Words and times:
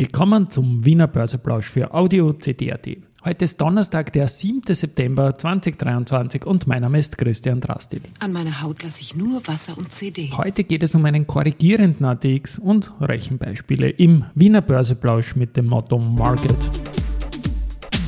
Willkommen 0.00 0.50
zum 0.50 0.84
Wiener 0.84 1.06
Börseplausch 1.06 1.66
für 1.66 1.94
Audio 1.94 2.32
CD.at. 2.32 2.84
Heute 3.24 3.44
ist 3.44 3.60
Donnerstag, 3.60 4.12
der 4.12 4.26
7. 4.26 4.62
September 4.74 5.38
2023 5.38 6.44
und 6.44 6.66
mein 6.66 6.82
Name 6.82 6.98
ist 6.98 7.16
Christian 7.16 7.60
Drastil. 7.60 8.00
An 8.18 8.32
meiner 8.32 8.60
Haut 8.60 8.82
lasse 8.82 9.00
ich 9.02 9.14
nur 9.14 9.46
Wasser 9.46 9.78
und 9.78 9.92
CD. 9.92 10.32
Heute 10.36 10.64
geht 10.64 10.82
es 10.82 10.96
um 10.96 11.04
einen 11.04 11.28
korrigierenden 11.28 12.06
ATX 12.06 12.58
und 12.58 12.90
Rechenbeispiele 13.00 13.88
im 13.88 14.24
Wiener 14.34 14.62
Börseplausch 14.62 15.36
mit 15.36 15.56
dem 15.56 15.66
Motto 15.66 15.96
Market. 15.96 16.58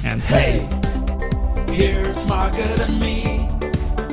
And 0.02 0.20
hey, 0.28 0.66
here's 1.70 2.26
Market 2.26 2.80
and 2.80 2.98
me, 2.98 3.46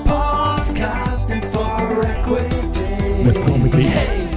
podcasting 0.05 1.41
for 1.45 2.05
equity. 2.05 2.53
With. 3.25 3.73
Hey, 3.73 4.32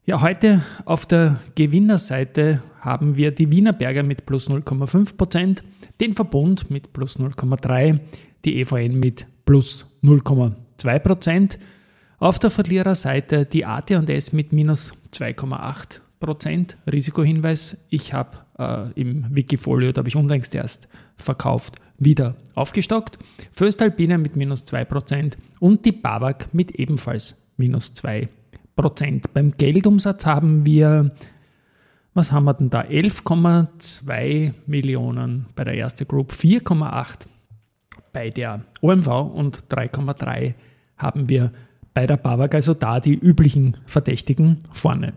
Ja, 0.04 0.20
heute 0.20 0.62
auf 0.84 1.06
der 1.06 1.38
Gewinnerseite 1.54 2.60
haben 2.80 3.16
wir 3.16 3.30
die 3.30 3.52
Wiener 3.52 3.72
Berger 3.72 4.02
mit 4.02 4.26
plus 4.26 4.50
0,5%, 4.50 5.62
den 6.00 6.14
Verbund 6.14 6.72
mit 6.72 6.92
plus 6.92 7.20
0,3%, 7.20 8.00
die 8.44 8.58
EVN 8.58 8.98
mit 8.98 9.28
plus 9.44 9.86
0,2%. 10.02 11.56
Auf 12.18 12.40
der 12.40 12.50
Verliererseite 12.50 13.46
die 13.46 13.64
AT&S 13.64 14.32
mit 14.32 14.52
minus 14.52 14.92
2,8%. 15.12 16.74
Risikohinweis, 16.90 17.76
ich 17.88 18.12
habe 18.12 18.38
äh, 18.58 19.00
im 19.00 19.26
Wikifolio, 19.30 19.92
da 19.92 20.00
habe 20.00 20.08
ich 20.08 20.16
unlängst 20.16 20.52
erst 20.56 20.88
verkauft, 21.16 21.76
wieder 21.96 22.34
aufgestockt. 22.56 23.20
Föstalpine 23.52 24.18
mit 24.18 24.34
minus 24.34 24.64
2% 24.66 25.34
und 25.60 25.84
die 25.84 25.92
BAWAG 25.92 26.48
mit 26.52 26.72
ebenfalls 26.72 27.36
minus 27.56 27.92
2%. 27.94 28.26
Beim 28.74 29.52
Geldumsatz 29.56 30.26
haben 30.26 30.64
wir, 30.64 31.12
was 32.14 32.32
haben 32.32 32.44
wir 32.44 32.54
denn 32.54 32.70
da? 32.70 32.82
11,2 32.82 34.52
Millionen 34.66 35.46
bei 35.54 35.64
der 35.64 35.76
ersten 35.76 36.08
Group, 36.08 36.32
4,8 36.32 37.26
bei 38.12 38.30
der 38.30 38.62
OMV 38.80 39.08
und 39.08 39.64
3,3 39.68 40.54
haben 40.96 41.28
wir 41.28 41.52
bei 41.94 42.06
der 42.06 42.16
BAWAG, 42.16 42.54
also 42.54 42.74
da 42.74 43.00
die 43.00 43.14
üblichen 43.14 43.76
Verdächtigen 43.86 44.58
vorne. 44.72 45.14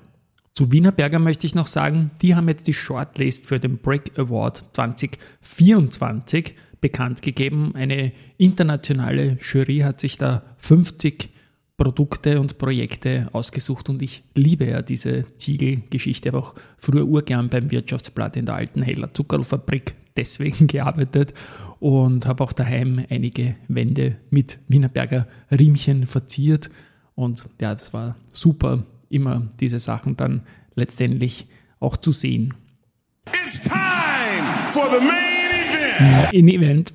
Zu 0.54 0.72
Wienerberger 0.72 1.20
möchte 1.20 1.46
ich 1.46 1.56
noch 1.56 1.68
sagen, 1.68 2.12
die 2.22 2.36
haben 2.36 2.48
jetzt 2.48 2.68
die 2.68 2.74
Shortlist 2.74 3.48
für 3.48 3.60
den 3.60 3.78
Break 3.78 4.18
Award 4.18 4.66
2024 4.74 6.56
bekannt 6.80 7.22
gegeben. 7.22 7.74
Eine 7.76 8.14
internationale 8.38 9.38
Jury 9.42 9.80
hat 9.80 10.00
sich 10.00 10.18
da 10.18 10.44
50 10.58 11.30
Produkte 11.78 12.40
und 12.40 12.58
Projekte 12.58 13.30
ausgesucht 13.34 13.90
und 13.90 14.02
ich 14.02 14.24
liebe 14.34 14.66
ja 14.66 14.82
diese 14.82 15.26
Ziegelgeschichte. 15.38 16.30
Ich 16.30 16.34
habe 16.34 16.46
auch 16.46 16.56
früher 16.78 17.06
urgern 17.06 17.50
beim 17.50 17.70
Wirtschaftsblatt 17.70 18.38
in 18.38 18.46
der 18.46 18.56
alten 18.56 18.82
Heller 18.82 19.14
Zuckerlfabrik 19.14 19.96
deswegen 20.16 20.68
gearbeitet 20.68 21.34
und 21.80 22.26
habe 22.26 22.44
auch 22.44 22.54
daheim 22.54 23.04
einige 23.10 23.56
Wände 23.68 24.18
mit 24.30 24.60
Wienerberger 24.68 25.28
Riemchen 25.52 26.08
verziert 26.08 26.70
und 27.16 27.46
ja, 27.60 27.74
das 27.74 27.94
war 27.94 28.16
super, 28.32 28.84
immer 29.10 29.48
diese 29.60 29.80
Sachen 29.80 30.16
dann 30.16 30.42
letztendlich 30.76 31.48
auch 31.80 31.98
zu 31.98 32.12
sehen. 32.12 32.54
It's 33.46 33.62
time 33.62 33.76
for 34.72 34.86
the 34.92 35.06
main 35.06 36.30
event. 36.30 36.34
In 36.34 36.48
Event 36.48 36.94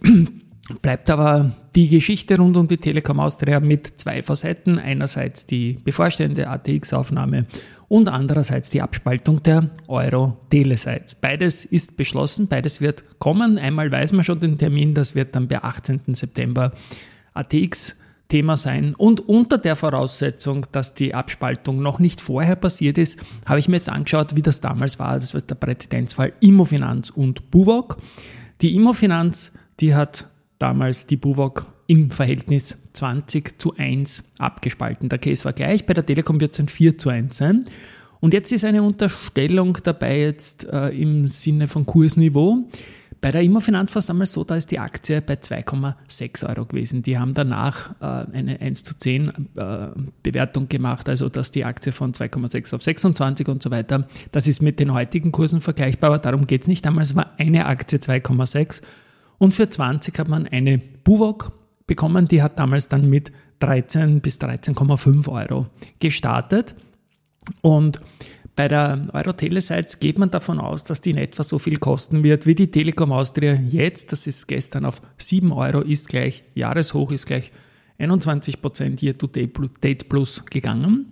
bleibt 0.83 1.11
aber 1.11 1.53
die 1.75 1.89
Geschichte 1.89 2.37
rund 2.37 2.57
um 2.57 2.69
die 2.69 2.77
Telekom 2.77 3.21
Austria 3.21 3.61
mit 3.61 4.01
zwei 4.01 4.23
Facetten. 4.23 4.79
Einerseits 4.79 5.47
die 5.47 5.75
bevorstehende 5.85 6.49
ATX-Aufnahme 6.49 7.47
und 7.89 8.09
andererseits 8.09 8.71
die 8.71 8.83
Abspaltung 8.83 9.43
der 9.43 9.69
Euro-Telesites. 9.89 11.17
Beides 11.17 11.65
ist 11.65 11.97
beschlossen, 11.97 12.47
beides 12.47 12.81
wird 12.81 13.05
kommen. 13.19 13.59
Einmal 13.59 13.91
weiß 13.91 14.13
man 14.13 14.25
schon 14.25 14.41
den 14.41 14.59
Termin, 14.59 14.95
das 14.95 15.15
wird 15.15 15.35
dann 15.35 15.49
bei 15.49 15.63
18. 15.63 16.15
September 16.15 16.73
ATX 17.35 17.97
Thema 18.31 18.57
sein. 18.57 18.95
Und 18.95 19.29
unter 19.29 19.59
der 19.59 19.77
Voraussetzung, 19.77 20.67
dass 20.73 20.95
die 20.95 21.15
Abspaltung 21.15 21.83
noch 21.83 21.99
nicht 21.99 22.21
vorher 22.21 22.57
passiert 22.57 22.97
ist, 22.97 23.19
habe 23.45 23.59
ich 23.59 23.69
mir 23.69 23.77
jetzt 23.77 23.91
angeschaut, 23.91 24.37
wie 24.37 24.43
das 24.43 24.61
damals 24.61 24.99
war. 24.99 25.15
Das 25.15 25.35
war 25.35 25.41
der 25.43 25.57
Präzedenzfall 25.57 26.33
Immofinanz 26.41 27.11
und 27.11 27.51
Buwok. 27.51 27.99
Die 28.63 28.75
Immofinanz, 28.75 29.53
die 29.81 29.95
hat 29.95 30.27
damals 30.61 31.07
die 31.07 31.17
Buwok 31.17 31.67
im 31.89 32.13
Verhältnis 32.13 32.77
20 32.93 33.59
zu 33.59 33.77
1 33.77 34.23
abgespalten. 34.39 35.09
Der 35.09 35.19
Case 35.19 35.45
war 35.45 35.53
gleich, 35.53 35.87
bei 35.87 35.95
der 35.95 36.07
Telekom 36.07 36.41
wird 36.41 36.53
es 36.53 36.61
ein 36.61 36.69
4 36.69 36.99
zu 36.99 37.09
1 37.09 37.37
sein. 37.37 37.65
Und 38.21 38.35
jetzt 38.35 38.53
ist 38.53 38.65
eine 38.65 38.83
Unterstellung 38.83 39.79
dabei 39.83 40.21
jetzt 40.21 40.65
äh, 40.65 40.91
im 40.91 41.27
Sinne 41.27 41.67
von 41.67 41.87
Kursniveau. 41.87 42.69
Bei 43.23 43.31
der 43.31 43.43
Immofinanz 43.43 43.95
war 43.95 44.01
es 44.01 44.07
damals 44.07 44.33
so, 44.33 44.45
da 44.45 44.57
ist 44.57 44.71
die 44.71 44.79
Aktie 44.79 45.21
bei 45.21 45.35
2,6 45.35 46.49
Euro 46.49 46.67
gewesen. 46.67 47.03
Die 47.03 47.19
haben 47.19 47.35
danach 47.35 47.91
äh, 48.01 48.37
eine 48.37 48.61
1 48.61 48.85
zu 48.85 48.99
10 48.99 49.29
äh, 49.57 49.89
Bewertung 50.23 50.69
gemacht, 50.69 51.09
also 51.09 51.29
dass 51.29 51.51
die 51.51 51.65
Aktie 51.65 51.93
von 51.93 52.13
2,6 52.13 52.75
auf 52.75 52.83
26 52.83 53.49
und 53.49 53.63
so 53.63 53.71
weiter. 53.71 54.07
Das 54.33 54.47
ist 54.47 54.63
mit 54.63 54.79
den 54.79 54.93
heutigen 54.93 55.33
Kursen 55.33 55.61
vergleichbar, 55.61 56.11
aber 56.11 56.19
darum 56.19 56.47
geht 56.47 56.63
es 56.63 56.69
nicht. 56.69 56.85
Damals 56.85 57.17
war 57.17 57.33
eine 57.39 57.67
Aktie 57.67 57.99
2,6 57.99 58.83
und 59.41 59.55
für 59.55 59.71
20 59.71 60.19
hat 60.19 60.29
man 60.29 60.47
eine 60.47 60.77
Buwok 60.77 61.53
bekommen, 61.87 62.27
die 62.27 62.43
hat 62.43 62.59
damals 62.59 62.89
dann 62.89 63.09
mit 63.09 63.33
13 63.61 64.21
bis 64.21 64.39
13,5 64.39 65.29
Euro 65.33 65.67
gestartet. 65.99 66.75
Und 67.63 68.01
bei 68.55 68.69
der 68.69 69.07
Euro-Telesites 69.15 69.99
geht 69.99 70.19
man 70.19 70.31
davon 70.31 70.61
aus, 70.61 70.85
dass 70.85 71.01
die 71.01 71.13
in 71.13 71.17
etwa 71.17 71.43
so 71.43 71.59
viel 71.59 71.79
kosten 71.79 72.23
wird 72.23 72.45
wie 72.45 72.55
die 72.55 72.71
Telekom 72.71 73.13
Austria 73.13 73.55
jetzt. 73.55 74.13
Das 74.13 74.27
ist 74.27 74.47
gestern 74.47 74.85
auf 74.85 75.01
7 75.17 75.51
Euro, 75.53 75.81
ist 75.81 76.09
gleich 76.09 76.45
Jahreshoch, 76.55 77.11
ist 77.11 77.27
gleich 77.27 77.51
21% 77.99 79.03
Year-to-Date 79.03 80.09
Plus 80.11 80.45
gegangen. 80.45 81.07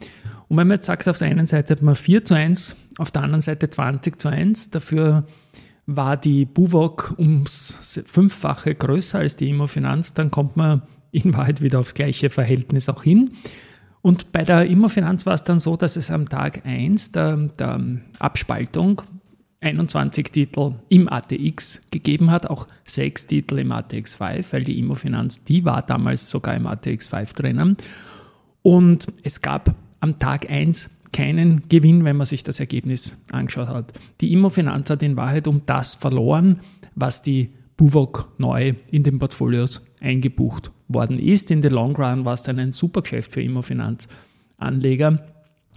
Und 0.48 0.56
wenn 0.58 0.68
man 0.68 0.76
jetzt 0.76 0.86
sagt, 0.86 1.08
auf 1.08 1.16
der 1.16 1.28
einen 1.28 1.46
Seite 1.46 1.72
hat 1.72 1.82
man 1.82 1.94
4 1.94 2.26
zu 2.26 2.34
1, 2.34 2.76
auf 2.98 3.10
der 3.10 3.22
anderen 3.22 3.40
Seite 3.40 3.70
20 3.70 4.20
zu 4.20 4.28
1, 4.28 4.68
dafür 4.68 5.24
war 5.88 6.18
die 6.18 6.44
Buwok 6.44 7.14
ums 7.18 8.02
Fünffache 8.04 8.74
größer 8.74 9.20
als 9.20 9.36
die 9.36 9.48
Immofinanz, 9.48 10.12
dann 10.12 10.30
kommt 10.30 10.56
man 10.56 10.82
in 11.10 11.32
Wahrheit 11.34 11.62
wieder 11.62 11.80
aufs 11.80 11.94
gleiche 11.94 12.28
Verhältnis 12.28 12.90
auch 12.90 13.02
hin. 13.02 13.32
Und 14.02 14.30
bei 14.30 14.44
der 14.44 14.66
Immofinanz 14.66 15.24
war 15.24 15.32
es 15.32 15.44
dann 15.44 15.58
so, 15.58 15.76
dass 15.76 15.96
es 15.96 16.10
am 16.10 16.28
Tag 16.28 16.66
1 16.66 17.12
der, 17.12 17.36
der 17.58 17.80
Abspaltung 18.18 19.00
21 19.60 20.30
Titel 20.30 20.74
im 20.90 21.08
ATX 21.08 21.80
gegeben 21.90 22.30
hat, 22.30 22.48
auch 22.48 22.68
6 22.84 23.26
Titel 23.26 23.58
im 23.58 23.72
ATX 23.72 24.16
5, 24.16 24.52
weil 24.52 24.64
die 24.64 24.78
Immofinanz, 24.78 25.42
die 25.42 25.64
war 25.64 25.82
damals 25.82 26.28
sogar 26.28 26.54
im 26.54 26.66
ATX 26.66 27.08
5 27.08 27.32
drinnen. 27.32 27.78
Und 28.62 29.06
es 29.22 29.40
gab 29.40 29.74
am 30.00 30.18
Tag 30.18 30.50
1 30.50 30.90
keinen 31.12 31.68
Gewinn, 31.68 32.04
wenn 32.04 32.16
man 32.16 32.26
sich 32.26 32.42
das 32.42 32.60
Ergebnis 32.60 33.16
angeschaut 33.32 33.68
hat. 33.68 33.92
Die 34.20 34.32
Immofinanz 34.32 34.90
hat 34.90 35.02
in 35.02 35.16
Wahrheit 35.16 35.46
um 35.46 35.62
das 35.66 35.94
verloren, 35.94 36.60
was 36.94 37.22
die 37.22 37.50
Buwok 37.76 38.32
neu 38.38 38.74
in 38.90 39.04
den 39.04 39.18
Portfolios 39.18 39.86
eingebucht 40.00 40.70
worden 40.88 41.18
ist. 41.18 41.50
In 41.50 41.62
the 41.62 41.68
long 41.68 41.96
run 41.96 42.24
war 42.24 42.34
es 42.34 42.42
dann 42.42 42.58
ein 42.58 42.72
super 42.72 43.02
Geschäft 43.02 43.32
für 43.32 43.42
Immofinanzanleger, 43.42 45.24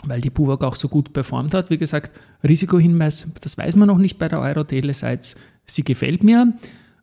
weil 0.04 0.22
die 0.22 0.30
Buwok 0.30 0.64
auch 0.64 0.76
so 0.76 0.88
gut 0.90 1.14
performt 1.14 1.54
hat. 1.54 1.70
Wie 1.70 1.78
gesagt, 1.78 2.12
Risikohinweis, 2.44 3.28
das 3.42 3.58
weiß 3.58 3.76
man 3.76 3.88
noch 3.88 4.00
nicht 4.00 4.18
bei 4.18 4.28
der 4.28 4.40
Euro-Telesites. 4.40 5.36
Sie 5.66 5.84
gefällt 5.84 6.24
mir. 6.24 6.54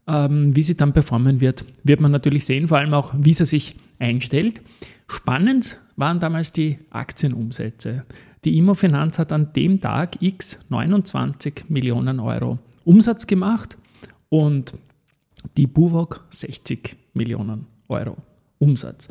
Ähm, 0.08 0.56
wie 0.56 0.62
sie 0.62 0.74
dann 0.74 0.94
performen 0.94 1.40
wird, 1.40 1.66
wird 1.84 2.00
man 2.00 2.10
natürlich 2.10 2.46
sehen, 2.46 2.68
vor 2.68 2.78
allem 2.78 2.94
auch, 2.94 3.12
wie 3.18 3.34
sie 3.34 3.44
sich 3.44 3.76
einstellt. 3.98 4.62
Spannend 5.06 5.78
waren 5.98 6.20
damals 6.20 6.52
die 6.52 6.78
Aktienumsätze. 6.90 8.04
Die 8.44 8.56
Immofinanz 8.56 9.18
hat 9.18 9.32
an 9.32 9.52
dem 9.52 9.80
Tag 9.80 10.22
X 10.22 10.58
29 10.68 11.64
Millionen 11.68 12.20
Euro 12.20 12.58
Umsatz 12.84 13.26
gemacht 13.26 13.76
und 14.28 14.72
die 15.56 15.66
Buwok 15.66 16.24
60 16.30 16.96
Millionen 17.14 17.66
Euro 17.88 18.16
Umsatz. 18.58 19.08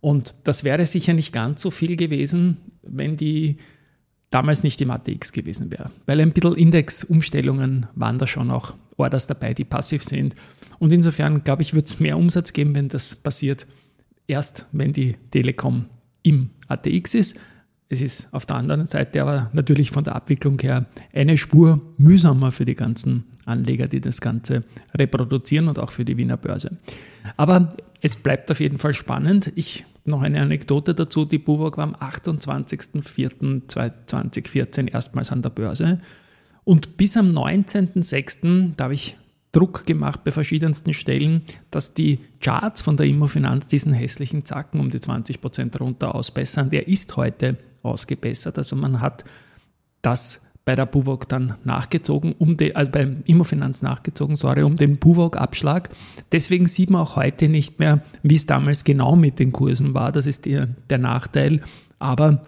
Und 0.00 0.34
das 0.44 0.62
wäre 0.62 0.86
sicher 0.86 1.12
nicht 1.12 1.32
ganz 1.32 1.60
so 1.60 1.72
viel 1.72 1.96
gewesen, 1.96 2.58
wenn 2.82 3.16
die 3.16 3.56
damals 4.30 4.62
nicht 4.62 4.80
im 4.80 4.92
ATX 4.92 5.32
gewesen 5.32 5.72
wäre. 5.72 5.90
Weil 6.06 6.20
ein 6.20 6.32
bisschen 6.32 6.54
Indexumstellungen 6.54 7.86
waren 7.96 8.18
da 8.18 8.28
schon 8.28 8.52
auch 8.52 8.74
Orders 8.96 9.26
dabei, 9.26 9.54
die 9.54 9.64
passiv 9.64 10.04
sind. 10.04 10.36
Und 10.78 10.92
insofern, 10.92 11.42
glaube 11.42 11.62
ich, 11.62 11.74
wird 11.74 11.88
es 11.88 11.98
mehr 11.98 12.16
Umsatz 12.16 12.52
geben, 12.52 12.76
wenn 12.76 12.88
das 12.88 13.16
passiert, 13.16 13.66
erst 14.28 14.66
wenn 14.70 14.92
die 14.92 15.16
Telekom 15.32 15.86
im 16.22 16.50
ATX 16.68 17.14
ist. 17.14 17.38
Es 17.90 18.02
ist 18.02 18.28
auf 18.32 18.44
der 18.44 18.56
anderen 18.56 18.86
Seite 18.86 19.22
aber 19.22 19.48
natürlich 19.54 19.90
von 19.90 20.04
der 20.04 20.14
Abwicklung 20.14 20.58
her 20.60 20.84
eine 21.14 21.38
Spur 21.38 21.80
mühsamer 21.96 22.52
für 22.52 22.66
die 22.66 22.74
ganzen 22.74 23.24
Anleger, 23.46 23.88
die 23.88 24.00
das 24.00 24.20
Ganze 24.20 24.64
reproduzieren 24.94 25.68
und 25.68 25.78
auch 25.78 25.90
für 25.90 26.04
die 26.04 26.18
Wiener 26.18 26.36
Börse. 26.36 26.76
Aber 27.38 27.70
es 28.02 28.16
bleibt 28.16 28.50
auf 28.50 28.60
jeden 28.60 28.76
Fall 28.78 28.92
spannend. 28.92 29.52
Ich 29.54 29.86
noch 30.04 30.20
eine 30.22 30.40
Anekdote 30.40 30.94
dazu. 30.94 31.24
Die 31.24 31.38
Buwog 31.38 31.78
war 31.78 31.84
am 31.84 31.94
28.04.2014 31.94 34.90
erstmals 34.90 35.30
an 35.32 35.42
der 35.42 35.50
Börse. 35.50 36.00
Und 36.64 36.96
bis 36.96 37.16
am 37.16 37.28
19.06., 37.28 38.72
da 38.76 38.84
habe 38.84 38.94
ich 38.94 39.16
Druck 39.52 39.86
gemacht 39.86 40.24
bei 40.24 40.30
verschiedensten 40.30 40.92
Stellen, 40.92 41.42
dass 41.70 41.94
die 41.94 42.20
Charts 42.40 42.82
von 42.82 42.96
der 42.96 43.06
Immofinanz 43.06 43.66
diesen 43.66 43.92
hässlichen 43.92 44.44
Zacken 44.44 44.80
um 44.80 44.90
die 44.90 44.98
20% 44.98 45.78
runter 45.78 46.14
ausbessern. 46.14 46.70
Der 46.70 46.88
ist 46.88 47.16
heute 47.16 47.56
ausgebessert. 47.82 48.58
Also 48.58 48.76
man 48.76 49.00
hat 49.00 49.24
das 50.02 50.40
bei 50.68 50.74
der 50.74 50.84
Buwog 50.84 51.26
dann 51.30 51.54
nachgezogen, 51.64 52.34
um 52.38 52.58
die, 52.58 52.76
also 52.76 52.92
beim 52.92 53.22
Immofinanz 53.24 53.80
nachgezogen, 53.80 54.36
sorry, 54.36 54.62
um 54.64 54.76
den 54.76 54.98
Buwog-Abschlag. 54.98 55.88
Deswegen 56.30 56.66
sieht 56.66 56.90
man 56.90 57.00
auch 57.00 57.16
heute 57.16 57.48
nicht 57.48 57.78
mehr, 57.78 58.02
wie 58.22 58.34
es 58.34 58.44
damals 58.44 58.84
genau 58.84 59.16
mit 59.16 59.38
den 59.38 59.50
Kursen 59.50 59.94
war. 59.94 60.12
Das 60.12 60.26
ist 60.26 60.44
der, 60.44 60.68
der 60.90 60.98
Nachteil. 60.98 61.62
Aber 61.98 62.44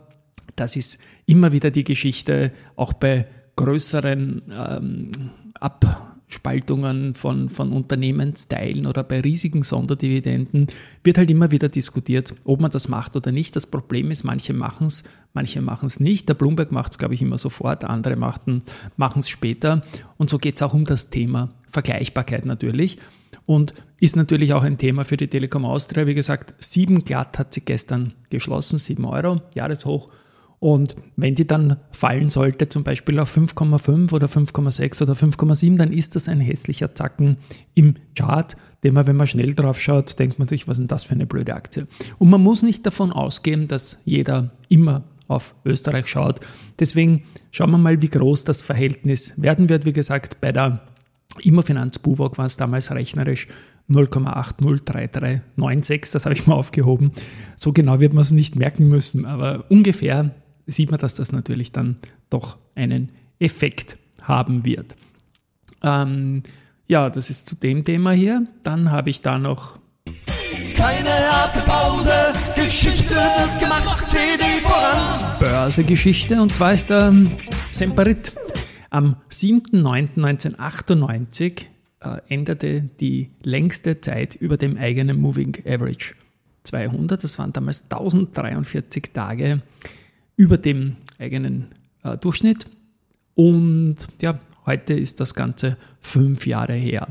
das 0.54 0.76
ist 0.76 0.98
immer 1.24 1.52
wieder 1.52 1.70
die 1.70 1.84
Geschichte, 1.84 2.52
auch 2.76 2.92
bei 2.92 3.26
größeren 3.56 4.42
ähm, 4.52 5.10
Ab 5.54 6.09
Spaltungen 6.30 7.14
von, 7.14 7.48
von 7.48 7.72
Unternehmensteilen 7.72 8.86
oder 8.86 9.02
bei 9.02 9.20
riesigen 9.20 9.64
Sonderdividenden 9.64 10.68
wird 11.02 11.18
halt 11.18 11.30
immer 11.30 11.50
wieder 11.50 11.68
diskutiert, 11.68 12.34
ob 12.44 12.60
man 12.60 12.70
das 12.70 12.88
macht 12.88 13.16
oder 13.16 13.32
nicht. 13.32 13.56
Das 13.56 13.66
Problem 13.66 14.12
ist, 14.12 14.22
manche 14.22 14.52
machen 14.52 14.86
es, 14.86 15.02
manche 15.32 15.60
machen 15.60 15.86
es 15.86 15.98
nicht. 15.98 16.28
Der 16.28 16.34
Bloomberg 16.34 16.70
macht 16.70 16.92
es, 16.92 16.98
glaube 16.98 17.14
ich, 17.14 17.22
immer 17.22 17.36
sofort, 17.36 17.84
andere 17.84 18.14
machen 18.14 18.62
es 18.96 19.28
später. 19.28 19.82
Und 20.18 20.30
so 20.30 20.38
geht 20.38 20.56
es 20.56 20.62
auch 20.62 20.72
um 20.72 20.84
das 20.84 21.10
Thema 21.10 21.50
Vergleichbarkeit 21.68 22.46
natürlich. 22.46 22.98
Und 23.44 23.74
ist 24.00 24.14
natürlich 24.14 24.52
auch 24.52 24.62
ein 24.62 24.78
Thema 24.78 25.04
für 25.04 25.16
die 25.16 25.28
Telekom 25.28 25.64
Austria. 25.64 26.06
Wie 26.06 26.14
gesagt, 26.14 26.54
sieben 26.60 27.00
glatt 27.00 27.38
hat 27.38 27.52
sie 27.52 27.62
gestern 27.62 28.14
geschlossen, 28.30 28.78
sieben 28.78 29.04
Euro, 29.04 29.42
Jahreshoch. 29.54 30.10
Und 30.60 30.94
wenn 31.16 31.34
die 31.34 31.46
dann 31.46 31.78
fallen 31.90 32.28
sollte, 32.28 32.68
zum 32.68 32.84
Beispiel 32.84 33.18
auf 33.18 33.34
5,5 33.34 34.12
oder 34.12 34.26
5,6 34.26 35.02
oder 35.02 35.14
5,7, 35.14 35.76
dann 35.76 35.90
ist 35.90 36.16
das 36.16 36.28
ein 36.28 36.40
hässlicher 36.40 36.94
Zacken 36.94 37.38
im 37.74 37.94
Chart, 38.14 38.58
den 38.84 38.92
man, 38.92 39.06
wenn 39.06 39.16
man 39.16 39.26
schnell 39.26 39.54
drauf 39.54 39.80
schaut, 39.80 40.18
denkt 40.18 40.38
man 40.38 40.48
sich, 40.48 40.68
was 40.68 40.76
ist 40.76 40.80
denn 40.80 40.88
das 40.88 41.04
für 41.04 41.14
eine 41.14 41.26
blöde 41.26 41.54
Aktie? 41.54 41.86
Und 42.18 42.28
man 42.28 42.42
muss 42.42 42.62
nicht 42.62 42.84
davon 42.84 43.10
ausgehen, 43.10 43.68
dass 43.68 43.96
jeder 44.04 44.50
immer 44.68 45.04
auf 45.28 45.54
Österreich 45.64 46.08
schaut. 46.08 46.40
Deswegen 46.78 47.22
schauen 47.52 47.70
wir 47.70 47.78
mal, 47.78 48.02
wie 48.02 48.08
groß 48.08 48.44
das 48.44 48.60
Verhältnis 48.60 49.32
werden 49.36 49.70
wird. 49.70 49.86
Wie 49.86 49.94
gesagt, 49.94 50.42
bei 50.42 50.52
der 50.52 50.82
Immofinanz 51.42 51.98
Buwog 51.98 52.36
war 52.36 52.46
es 52.46 52.58
damals 52.58 52.90
rechnerisch 52.90 53.48
0,803396, 53.88 56.12
das 56.12 56.26
habe 56.26 56.34
ich 56.34 56.46
mal 56.46 56.54
aufgehoben. 56.54 57.12
So 57.56 57.72
genau 57.72 58.00
wird 58.00 58.12
man 58.12 58.22
es 58.22 58.30
nicht 58.30 58.56
merken 58.56 58.88
müssen, 58.88 59.24
aber 59.24 59.64
ungefähr 59.68 60.34
sieht 60.70 60.90
man, 60.90 61.00
dass 61.00 61.14
das 61.14 61.32
natürlich 61.32 61.72
dann 61.72 61.96
doch 62.30 62.56
einen 62.74 63.10
Effekt 63.38 63.98
haben 64.22 64.64
wird. 64.64 64.96
Ähm, 65.82 66.42
ja, 66.86 67.10
das 67.10 67.28
ist 67.30 67.46
zu 67.46 67.56
dem 67.56 67.84
Thema 67.84 68.12
hier. 68.12 68.46
Dann 68.62 68.90
habe 68.90 69.10
ich 69.10 69.20
da 69.22 69.38
noch. 69.38 69.78
Keine 70.74 71.10
harte 71.10 71.60
Pause, 71.60 72.12
Geschichte 72.54 73.14
wird 73.14 73.60
gemacht, 73.60 74.08
CD 74.08 74.42
voran. 74.62 75.38
Börsegeschichte 75.38 76.40
und 76.40 76.54
zwar 76.54 76.72
ist 76.72 76.88
der 76.90 77.08
ähm, 77.08 77.30
Semperit. 77.70 78.32
Am 78.88 79.16
7.9.1998 79.30 81.66
äh, 82.00 82.20
änderte 82.28 82.88
die 82.98 83.28
längste 83.42 84.00
Zeit 84.00 84.34
über 84.34 84.56
dem 84.56 84.78
eigenen 84.78 85.20
Moving 85.20 85.58
Average 85.66 86.14
200. 86.64 87.22
Das 87.22 87.38
waren 87.38 87.52
damals 87.52 87.82
1043 87.82 89.12
Tage 89.12 89.60
über 90.40 90.56
dem 90.56 90.96
eigenen 91.18 91.66
äh, 92.02 92.16
Durchschnitt. 92.16 92.66
Und 93.34 93.96
ja, 94.22 94.40
heute 94.64 94.94
ist 94.94 95.20
das 95.20 95.34
Ganze 95.34 95.76
fünf 96.00 96.46
Jahre 96.46 96.72
her. 96.72 97.08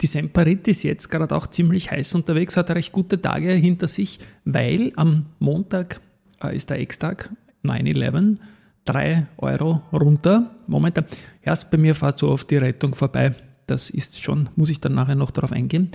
Die 0.00 0.06
Semperit 0.06 0.68
ist 0.68 0.84
jetzt 0.84 1.08
gerade 1.08 1.34
auch 1.34 1.48
ziemlich 1.48 1.90
heiß 1.90 2.14
unterwegs, 2.14 2.56
hat 2.56 2.70
recht 2.70 2.92
gute 2.92 3.20
Tage 3.20 3.50
hinter 3.50 3.88
sich, 3.88 4.20
weil 4.44 4.92
am 4.94 5.26
Montag 5.40 6.00
äh, 6.40 6.54
ist 6.54 6.70
der 6.70 6.78
Ex-Tag, 6.78 7.34
9-11, 7.64 8.36
3 8.84 9.26
Euro 9.38 9.82
runter. 9.92 10.54
Momentan, 10.68 11.06
erst 11.42 11.72
bei 11.72 11.78
mir 11.78 11.96
fahrt 11.96 12.20
so 12.20 12.28
oft 12.28 12.48
die 12.48 12.58
Rettung 12.58 12.94
vorbei. 12.94 13.34
Das 13.66 13.90
ist 13.90 14.22
schon, 14.22 14.50
muss 14.54 14.70
ich 14.70 14.80
dann 14.80 14.94
nachher 14.94 15.16
noch 15.16 15.32
darauf 15.32 15.50
eingehen. 15.50 15.90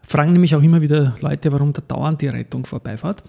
Fragen 0.00 0.32
nämlich 0.32 0.54
auch 0.54 0.62
immer 0.62 0.80
wieder 0.80 1.16
Leute, 1.20 1.52
warum 1.52 1.74
da 1.74 1.82
dauernd 1.82 2.22
die 2.22 2.28
Rettung 2.28 2.64
vorbeifahrt. 2.64 3.22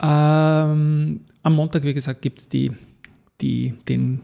Ähm, 0.00 1.20
am 1.42 1.54
Montag, 1.54 1.84
wie 1.84 1.94
gesagt, 1.94 2.22
gibt 2.22 2.40
es 2.40 2.48
die, 2.48 2.72
die, 3.40 3.74
den 3.88 4.20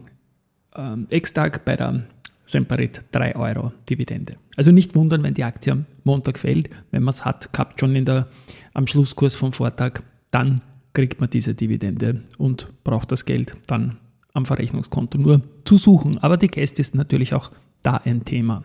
ähm, 0.75 1.07
Ex-Tag 1.09 1.65
bei 1.65 1.75
der 1.75 2.03
Semperit 2.45 3.01
3 3.11 3.35
Euro 3.35 3.71
Dividende. 3.89 4.35
Also 4.55 4.71
nicht 4.71 4.95
wundern, 4.95 5.23
wenn 5.23 5.33
die 5.33 5.43
Aktie 5.43 5.71
am 5.71 5.85
Montag 6.03 6.37
fällt. 6.37 6.69
Wenn 6.91 7.03
man 7.03 7.09
es 7.09 7.25
hat, 7.25 7.51
gehabt 7.53 7.79
schon 7.79 7.95
in 7.95 8.05
der, 8.05 8.27
am 8.73 8.85
Schlusskurs 8.85 9.35
vom 9.35 9.53
Vortag, 9.53 10.01
dann 10.31 10.59
kriegt 10.93 11.19
man 11.19 11.29
diese 11.29 11.55
Dividende 11.55 12.21
und 12.37 12.67
braucht 12.83 13.11
das 13.11 13.25
Geld 13.25 13.55
dann 13.67 13.97
am 14.33 14.45
Verrechnungskonto 14.45 15.17
nur 15.17 15.41
zu 15.65 15.77
suchen. 15.77 16.17
Aber 16.19 16.37
die 16.37 16.47
Gäste 16.47 16.81
ist 16.81 16.95
natürlich 16.95 17.33
auch 17.33 17.51
da 17.81 17.97
ein 17.97 18.23
Thema. 18.23 18.63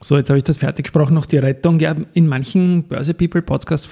So, 0.00 0.16
jetzt 0.16 0.28
habe 0.28 0.38
ich 0.38 0.44
das 0.44 0.58
fertig 0.58 0.84
gesprochen, 0.84 1.14
noch 1.14 1.26
die 1.26 1.38
Rettung. 1.38 1.78
Ja, 1.78 1.96
in 2.12 2.26
manchen 2.26 2.84
Börse 2.84 3.14
People 3.14 3.42
Podcasts 3.42 3.86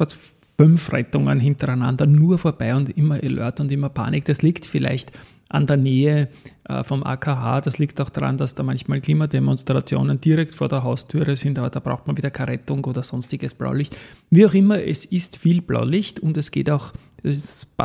fünf 0.56 0.92
Rettungen 0.92 1.40
hintereinander 1.40 2.06
nur 2.06 2.38
vorbei 2.38 2.74
und 2.74 2.96
immer 2.96 3.16
Alert 3.16 3.60
und 3.60 3.72
immer 3.72 3.88
Panik. 3.88 4.24
Das 4.24 4.42
liegt 4.42 4.66
vielleicht 4.66 5.12
an 5.48 5.66
der 5.66 5.76
Nähe 5.76 6.28
äh, 6.68 6.82
vom 6.84 7.04
AKH. 7.04 7.60
Das 7.62 7.78
liegt 7.78 8.00
auch 8.00 8.10
daran, 8.10 8.38
dass 8.38 8.54
da 8.54 8.62
manchmal 8.62 9.00
Klimademonstrationen 9.00 10.20
direkt 10.20 10.54
vor 10.54 10.68
der 10.68 10.82
Haustüre 10.82 11.36
sind, 11.36 11.58
aber 11.58 11.70
da 11.70 11.80
braucht 11.80 12.06
man 12.06 12.16
wieder 12.16 12.30
keine 12.30 12.52
Rettung 12.52 12.84
oder 12.84 13.02
sonstiges 13.02 13.54
Blaulicht. 13.54 13.96
Wie 14.30 14.46
auch 14.46 14.54
immer, 14.54 14.82
es 14.82 15.04
ist 15.04 15.36
viel 15.36 15.62
Blaulicht 15.62 16.20
und 16.20 16.36
es 16.36 16.50
geht 16.50 16.70
auch 16.70 16.92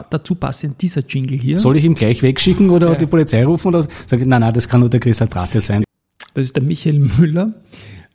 dazu 0.10 0.36
passend 0.36 0.82
dieser 0.82 1.02
Jingle 1.02 1.38
hier. 1.38 1.60
Soll 1.60 1.78
ich 1.78 1.86
ihn 1.86 1.96
gleich 1.96 2.22
wegschicken 2.22 2.70
oder 2.70 2.90
ja. 2.90 2.96
die 2.96 3.06
Polizei 3.06 3.46
rufen 3.46 3.70
oder 3.70 3.88
sagen, 4.06 4.28
nein, 4.28 4.42
nein, 4.42 4.54
das 4.54 4.68
kann 4.68 4.82
nur 4.82 4.90
der 4.90 5.00
Chris 5.00 5.22
Adraste 5.22 5.62
sein. 5.62 5.84
Das 6.34 6.44
ist 6.44 6.56
der 6.56 6.64
Michael 6.64 7.00
Müller. 7.00 7.54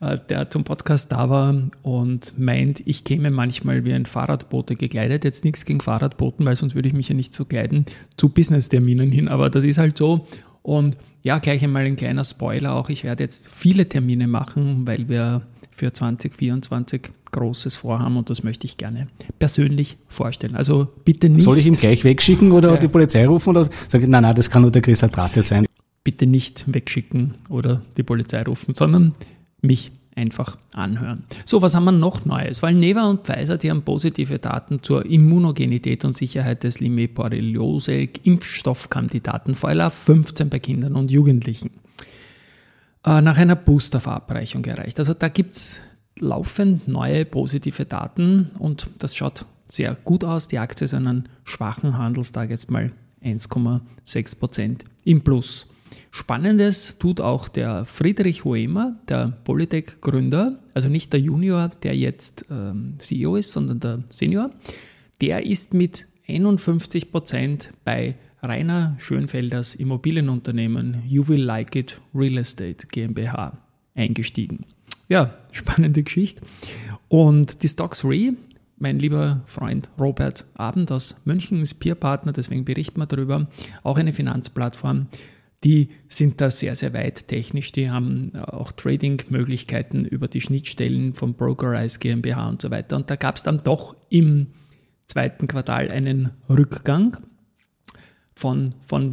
Äh, 0.04 0.18
der 0.28 0.50
zum 0.50 0.64
Podcast 0.64 1.12
da 1.12 1.30
war 1.30 1.54
und 1.82 2.38
meint, 2.38 2.82
ich 2.87 3.04
käme 3.04 3.30
manchmal 3.30 3.84
wie 3.84 3.94
ein 3.94 4.04
Fahrradbote 4.04 4.76
gekleidet. 4.76 5.25
Jetzt 5.25 5.44
nichts 5.44 5.64
gegen 5.64 5.80
Fahrradboten, 5.80 6.44
weil 6.44 6.56
sonst 6.56 6.75
würde 6.75 6.88
ich 6.88 6.94
mich 6.94 7.08
ja 7.08 7.14
nicht 7.14 7.32
so 7.32 7.44
kleiden, 7.44 7.87
zu 8.16 8.28
Business-Terminen 8.28 9.11
hin, 9.11 9.28
aber 9.28 9.49
das 9.49 9.64
ist 9.64 9.78
halt 9.78 9.96
so. 9.96 10.26
Und 10.62 10.96
ja, 11.23 11.38
gleich 11.38 11.64
einmal 11.64 11.84
ein 11.84 11.96
kleiner 11.96 12.25
Spoiler 12.25 12.75
auch. 12.75 12.90
Ich 12.90 13.02
werde 13.04 13.23
jetzt 13.23 13.49
viele 13.49 13.88
Termine 13.88 14.26
machen, 14.26 14.87
weil 14.87 15.08
wir 15.08 15.42
für 15.70 15.92
2024 15.92 17.11
Großes 17.32 17.75
vorhaben 17.75 18.16
und 18.18 18.28
das 18.30 18.44
möchte 18.44 18.66
ich 18.66 18.76
gerne 18.76 19.08
persönlich 19.38 19.96
vorstellen. 20.06 20.54
Also 20.54 20.88
bitte 21.04 21.30
nicht. 21.30 21.44
Soll 21.44 21.58
ich 21.58 21.66
ihn 21.66 21.76
gleich 21.76 22.04
wegschicken 22.04 22.52
oder 22.52 22.75
ja. 22.75 22.76
die 22.76 22.88
Polizei 22.88 23.26
rufen 23.26 23.50
oder 23.50 23.64
sagen, 23.64 24.11
nein, 24.11 24.23
nein, 24.23 24.34
das 24.34 24.50
kann 24.50 24.62
nur 24.62 24.70
der 24.70 24.82
Chris 24.82 25.02
Adraste 25.02 25.42
sein. 25.42 25.66
Bitte 26.04 26.26
nicht 26.26 26.64
wegschicken 26.73 27.34
oder 27.49 27.80
die 27.96 28.02
Polizei 28.02 28.42
rufen, 28.42 28.75
sondern 28.75 29.14
mich 29.64 29.90
einfach 30.16 30.56
anhören. 30.73 31.25
So, 31.44 31.61
was 31.61 31.75
haben 31.75 31.83
wir 31.85 31.92
noch 31.92 32.25
Neues? 32.25 32.62
Weil 32.62 32.75
Neva 32.75 33.11
und 33.11 33.26
Pfizer, 33.26 33.59
die 33.59 33.68
haben 33.71 33.83
positive 33.83 34.38
Daten 34.38 34.80
zur 34.83 35.04
Immunogenität 35.06 36.04
und 36.04 36.16
Sicherheit 36.16 36.62
des 36.62 36.78
Limay-Borreliose-Impfstoffkandidaten 36.80 39.56
VLA 39.56 39.90
15 39.90 40.50
bei 40.50 40.61
Kindern 40.61 40.94
und 40.94 41.11
Jugendlichen 41.11 41.71
äh, 43.04 43.21
nach 43.21 43.38
einer 43.38 43.56
Booster-Verabreichung 43.56 44.64
erreicht. 44.64 45.00
Also 45.00 45.14
da 45.14 45.28
gibt 45.28 45.56
es 45.56 45.80
laufend 46.18 46.87
neue 46.87 47.25
positive 47.25 47.85
Daten 47.85 48.50
und 48.59 48.88
das 48.99 49.16
schaut 49.16 49.47
sehr 49.66 49.97
gut 50.04 50.23
aus. 50.25 50.47
Die 50.49 50.59
Aktie 50.59 50.85
ist 50.85 50.94
an 50.94 51.09
einem 51.09 51.25
schwachen 51.44 51.99
Handelstag 51.99 52.50
jetzt 52.50 52.71
mal 52.71 52.92
1,6% 53.25 54.80
im 55.04 55.23
Plus. 55.23 55.66
Spannendes 56.10 56.98
tut 56.98 57.20
auch 57.20 57.48
der 57.48 57.84
Friedrich 57.84 58.44
Hoemer, 58.44 58.96
der 59.08 59.36
Polytech-Gründer, 59.44 60.60
also 60.74 60.88
nicht 60.88 61.12
der 61.12 61.20
Junior, 61.20 61.70
der 61.82 61.96
jetzt 61.96 62.46
ähm, 62.50 62.94
CEO 62.98 63.36
ist, 63.36 63.52
sondern 63.52 63.80
der 63.80 64.04
Senior. 64.10 64.50
Der 65.20 65.46
ist 65.46 65.74
mit 65.74 66.06
51 66.28 67.10
Prozent 67.10 67.70
bei 67.84 68.16
Rainer 68.42 68.94
Schönfelders 68.98 69.74
Immobilienunternehmen 69.74 71.02
You 71.08 71.26
Will 71.28 71.42
Like 71.42 71.74
It 71.76 72.00
Real 72.14 72.38
Estate 72.38 72.86
GmbH 72.86 73.58
eingestiegen. 73.94 74.66
Ja, 75.08 75.34
spannende 75.52 76.02
Geschichte. 76.02 76.42
Und 77.08 77.62
die 77.62 77.68
Stocks 77.68 78.04
Re, 78.04 78.34
mein 78.78 78.98
lieber 78.98 79.42
Freund 79.46 79.88
Robert 79.98 80.44
Abend 80.54 80.90
aus 80.90 81.20
München 81.24 81.60
ist 81.60 81.74
Peerpartner, 81.74 82.32
deswegen 82.32 82.64
berichten 82.64 83.00
wir 83.00 83.06
darüber, 83.06 83.46
auch 83.82 83.98
eine 83.98 84.12
Finanzplattform. 84.12 85.06
Die 85.64 85.88
sind 86.09 86.40
da 86.42 86.50
sehr, 86.50 86.75
sehr 86.75 86.92
weit 86.92 87.26
technisch. 87.28 87.73
Die 87.73 87.90
haben 87.90 88.35
auch 88.37 88.71
Trading-Möglichkeiten 88.73 90.04
über 90.04 90.28
die 90.28 90.42
Schnittstellen 90.42 91.14
von 91.14 91.35
Brokerize 91.35 91.99
GmbH 91.99 92.49
und 92.50 92.61
so 92.61 92.71
weiter. 92.71 92.97
Und 92.97 93.11
da 93.11 93.16
gab 93.16 93.37
es 93.37 93.42
dann 93.42 93.62
doch 93.64 93.97
im 94.11 94.49
zweiten 95.06 95.47
Quartal 95.47 95.90
einen 95.90 96.33
Rückgang 96.50 97.16
von, 98.35 98.75
von 98.87 99.12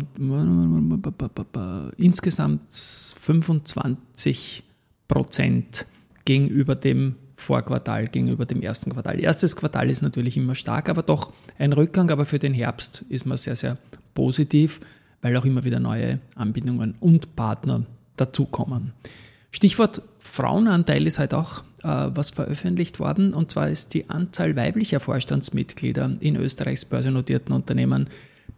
insgesamt 1.97 2.71
25 2.71 4.63
Prozent 5.07 5.85
gegenüber 6.25 6.75
dem 6.75 7.15
Vorquartal, 7.37 8.07
gegenüber 8.07 8.45
dem 8.45 8.61
ersten 8.61 8.91
Quartal. 8.91 9.19
Erstes 9.19 9.55
Quartal 9.55 9.89
ist 9.89 10.01
natürlich 10.01 10.37
immer 10.37 10.55
stark, 10.55 10.89
aber 10.89 11.01
doch 11.01 11.33
ein 11.57 11.73
Rückgang. 11.73 12.11
Aber 12.11 12.25
für 12.25 12.39
den 12.39 12.53
Herbst 12.53 13.05
ist 13.09 13.25
man 13.25 13.37
sehr, 13.37 13.55
sehr 13.55 13.77
positiv, 14.13 14.81
weil 15.21 15.35
auch 15.37 15.45
immer 15.45 15.63
wieder 15.63 15.79
neue 15.79 16.19
Anbindungen 16.35 16.95
und 16.99 17.35
Partner 17.35 17.85
dazukommen. 18.17 18.93
Stichwort 19.51 20.01
Frauenanteil 20.17 21.05
ist 21.07 21.19
halt 21.19 21.33
auch 21.33 21.63
äh, 21.83 22.09
was 22.13 22.29
veröffentlicht 22.31 22.99
worden. 22.99 23.33
Und 23.33 23.51
zwar 23.51 23.69
ist 23.69 23.93
die 23.93 24.09
Anzahl 24.09 24.55
weiblicher 24.55 24.99
Vorstandsmitglieder 24.99 26.17
in 26.19 26.35
Österreichs 26.35 26.85
börsennotierten 26.85 27.53
Unternehmen 27.53 28.07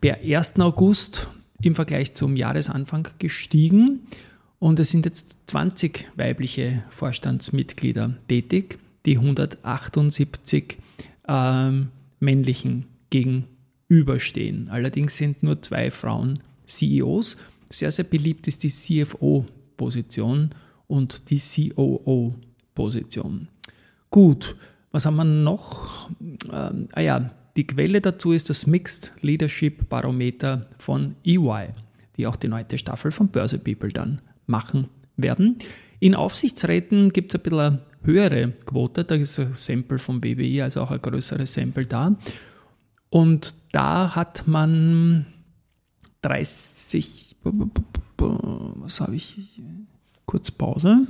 per 0.01 0.19
1. 0.19 0.59
August 0.59 1.27
im 1.61 1.75
Vergleich 1.75 2.13
zum 2.13 2.35
Jahresanfang 2.35 3.07
gestiegen. 3.19 4.01
Und 4.59 4.79
es 4.79 4.91
sind 4.91 5.05
jetzt 5.05 5.35
20 5.47 6.05
weibliche 6.15 6.83
Vorstandsmitglieder 6.89 8.13
tätig, 8.27 8.77
die 9.05 9.17
178 9.17 10.77
ähm, 11.27 11.89
männlichen 12.19 12.85
gegenüberstehen. 13.09 14.69
Allerdings 14.69 15.17
sind 15.17 15.43
nur 15.43 15.61
zwei 15.61 15.91
Frauen 15.91 16.39
CEOs. 16.65 17.37
Sehr, 17.69 17.91
sehr 17.91 18.05
beliebt 18.05 18.47
ist 18.47 18.63
die 18.63 18.69
CFO-Position 18.69 20.49
und 20.87 21.29
die 21.29 21.39
COO-Position. 21.73 23.47
Gut, 24.09 24.55
was 24.91 25.05
haben 25.05 25.15
wir 25.15 25.23
noch? 25.23 26.09
Ähm, 26.51 26.87
ah 26.93 27.01
ja, 27.01 27.29
die 27.55 27.65
Quelle 27.67 28.01
dazu 28.01 28.31
ist 28.31 28.49
das 28.49 28.67
Mixed 28.67 29.13
Leadership 29.21 29.89
Barometer 29.89 30.67
von 30.77 31.15
EY, 31.25 31.69
die 32.17 32.27
auch 32.27 32.35
die 32.35 32.47
neunte 32.47 32.77
Staffel 32.77 33.11
von 33.11 33.27
Börse 33.29 33.57
People 33.59 33.89
dann 33.89 34.21
machen 34.45 34.87
werden. 35.17 35.57
In 35.99 36.15
Aufsichtsräten 36.15 37.09
gibt 37.09 37.33
es 37.33 37.39
ein 37.39 37.43
bisschen 37.43 37.59
eine 37.59 37.79
höhere 38.03 38.51
Quote, 38.65 39.03
da 39.03 39.15
ist 39.15 39.39
ein 39.39 39.53
Sample 39.53 39.97
vom 39.97 40.19
BWI, 40.21 40.61
also 40.61 40.81
auch 40.81 40.91
ein 40.91 41.01
größeres 41.01 41.53
Sample 41.53 41.85
da. 41.85 42.15
Und 43.09 43.55
da 43.71 44.15
hat 44.15 44.47
man 44.47 45.25
30, 46.23 47.35
was 48.17 49.01
habe 49.01 49.15
ich, 49.15 49.61
kurz 50.25 50.49
Pause. 50.51 51.07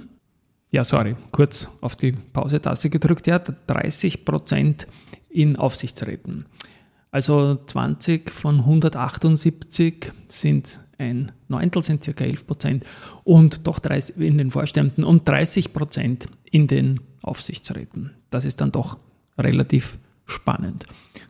Ja, 0.72 0.84
sorry, 0.84 1.15
kurz 1.32 1.70
auf 1.82 1.96
die 1.96 2.12
Pause-Taste 2.12 2.89
gedrückt. 2.89 3.27
Ja, 3.27 3.39
30 3.39 4.25
Prozent 4.25 4.88
in 5.29 5.55
Aufsichtsräten. 5.55 6.46
Also 7.12 7.60
20 7.67 8.32
von 8.32 8.60
178 8.60 10.12
sind 10.27 10.79
ein 10.98 11.32
Neuntel, 11.48 11.84
sind 11.84 12.03
circa 12.03 12.24
11 12.24 12.48
Prozent 12.48 12.86
und 13.24 13.67
doch 13.67 13.77
30 13.77 14.17
in 14.17 14.39
den 14.39 14.50
Vorständen 14.50 15.03
und 15.03 15.27
30 15.27 15.74
Prozent 15.74 16.27
in 16.43 16.65
den 16.65 17.00
Aufsichtsräten. 17.22 18.12
Das 18.32 18.46
ist 18.46 18.62
dann 18.62 18.72
doch 18.72 18.98
relativ 19.38 20.00
spannend. 20.25 20.86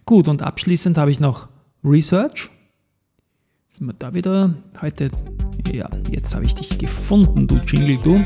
Gut, 0.06 0.30
und 0.30 0.42
abschließend 0.42 0.98
habe 0.98 1.12
ich 1.12 1.20
noch 1.20 1.50
Research. 1.84 2.50
Sind 3.76 3.88
wir 3.88 3.96
da 3.98 4.14
wieder? 4.14 4.54
Heute, 4.84 5.10
ja, 5.72 5.90
jetzt 6.12 6.36
habe 6.36 6.46
ich 6.46 6.54
dich 6.54 6.78
gefunden, 6.78 7.48
du 7.48 7.56
Jingle, 7.56 7.98
du. 7.98 8.24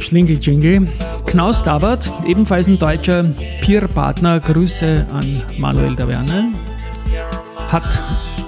Schlingel 0.00 0.38
Jingle. 0.38 0.86
Knaus 1.26 1.64
Dabert, 1.64 2.08
ebenfalls 2.24 2.68
ein 2.68 2.78
deutscher 2.78 3.24
Peer-Partner, 3.60 4.38
Grüße 4.38 5.04
an 5.10 5.42
Manuel 5.58 5.96
Daverne, 5.96 6.52
hat 7.70 7.98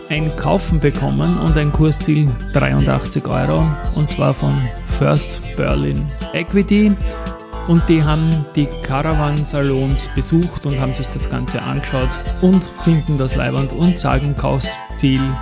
ein 0.08 0.36
Kaufen 0.36 0.78
bekommen 0.78 1.36
und 1.40 1.58
ein 1.58 1.72
Kursziel 1.72 2.30
83 2.52 3.26
Euro 3.26 3.66
und 3.96 4.12
zwar 4.12 4.34
von 4.34 4.62
First 4.86 5.40
Berlin 5.56 6.06
Equity. 6.32 6.92
Und 7.66 7.82
die 7.88 8.04
haben 8.04 8.30
die 8.54 8.66
Caravan-Salons 8.84 10.10
besucht 10.14 10.64
und 10.64 10.78
haben 10.78 10.94
sich 10.94 11.08
das 11.08 11.28
Ganze 11.28 11.60
angeschaut 11.60 12.10
und 12.40 12.64
finden 12.84 13.18
das 13.18 13.34
leibend 13.34 13.72
und 13.72 13.98
sagen 13.98 14.36
Kaufziel, 15.04 15.36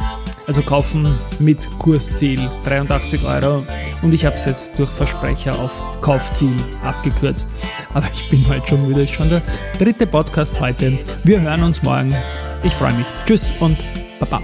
also 0.49 0.61
kaufen 0.63 1.19
mit 1.39 1.69
Kursziel 1.79 2.51
83 2.65 3.23
Euro. 3.25 3.65
Und 4.03 4.13
ich 4.13 4.27
habe 4.27 4.35
es 4.35 4.45
jetzt 4.45 4.77
durch 4.77 4.91
Versprecher 4.91 5.57
auf 5.57 6.01
Kaufziel 6.01 6.57
abgekürzt. 6.83 7.49
Aber 7.95 8.09
ich 8.13 8.29
bin 8.29 8.45
halt 8.49 8.69
schon 8.69 8.85
müde. 8.85 9.05
Ist 9.05 9.13
schon 9.13 9.29
der 9.29 9.41
dritte 9.79 10.05
Podcast 10.09 10.59
heute. 10.59 10.99
Wir 11.23 11.41
hören 11.41 11.63
uns 11.63 11.81
morgen. 11.85 12.13
Ich 12.65 12.73
freue 12.73 12.95
mich. 12.95 13.07
Tschüss 13.25 13.53
und 13.61 13.79
Baba. 14.19 14.43